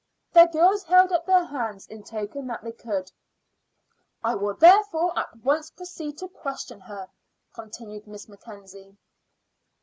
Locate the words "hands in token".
1.45-2.47